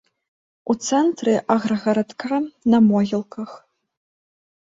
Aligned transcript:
У 0.73 0.75
цэнтра 0.87 1.35
аграгарадка, 1.55 2.41
на 2.75 2.81
могілках. 2.89 3.51